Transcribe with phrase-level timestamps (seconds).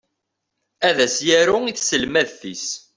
[0.87, 2.67] Ad as-yaru i tselmadt-is.